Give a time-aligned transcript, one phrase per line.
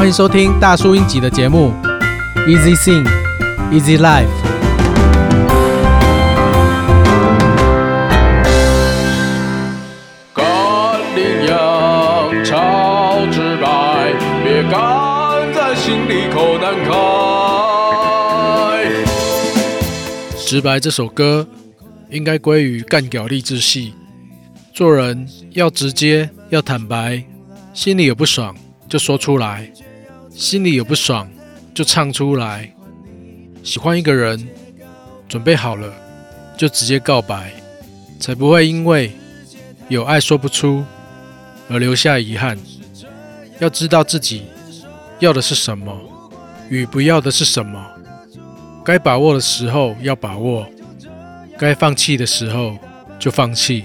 [0.00, 1.74] 欢迎收听大叔英集的节目
[2.48, 3.06] ，Easy Sing,
[3.70, 4.26] Easy Life。
[10.32, 16.90] 干羚羊超直白，别干在心里口难开。
[20.38, 21.46] 直白这首歌
[22.08, 23.92] 应该归于干屌励志系。
[24.72, 27.22] 做人要直接，要坦白，
[27.74, 28.56] 心里有不爽
[28.88, 29.70] 就说出来，
[30.30, 31.28] 心里有不爽
[31.74, 32.72] 就唱出来。
[33.62, 34.48] 喜欢一个人，
[35.28, 35.92] 准备好了
[36.56, 37.52] 就直接告白，
[38.18, 39.12] 才不会因为
[39.88, 40.84] 有爱说不出
[41.68, 42.58] 而留下遗憾。
[43.58, 44.44] 要知道自己
[45.18, 45.94] 要的是什么，
[46.70, 47.86] 与不要的是什么。
[48.82, 50.66] 该把握的时候要把握，
[51.58, 52.78] 该放弃的时候
[53.18, 53.84] 就放弃。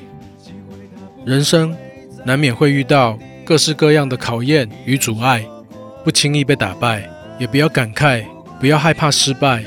[1.26, 1.76] 人生
[2.24, 5.46] 难免会遇到各式各样的考验与阻碍，
[6.06, 8.24] 不轻易被打败，也不要感慨，
[8.60, 9.66] 不要害怕失败。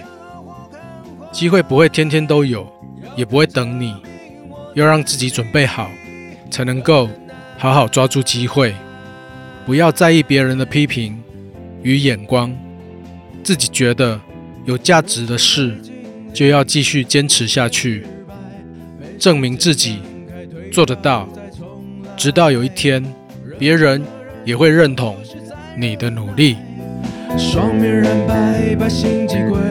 [1.32, 2.64] 机会不会天天都有，
[3.16, 3.92] 也不会等你，
[4.74, 5.90] 要让自己准备好，
[6.48, 7.10] 才能够
[7.56, 8.72] 好好抓住机会。
[9.66, 11.20] 不要在意别人的批评
[11.82, 12.56] 与眼光，
[13.42, 14.20] 自己觉得
[14.64, 15.76] 有价值的事，
[16.32, 18.06] 就要继续坚持下去，
[19.18, 20.00] 证明自己
[20.70, 21.28] 做得到。
[22.16, 23.04] 直到有一天，
[23.58, 24.00] 别人
[24.44, 25.16] 也会认同
[25.80, 26.56] 你的努力。
[27.38, 29.67] 双面人，百百姓几归。